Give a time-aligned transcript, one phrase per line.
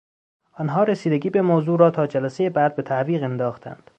[0.51, 3.89] آنها رسیدگی به موضوع را تا جلسهی بعد به تعویق انداختند.